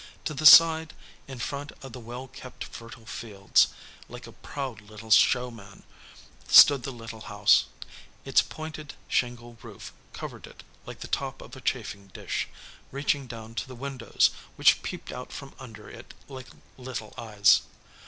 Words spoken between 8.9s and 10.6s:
shingle roof covered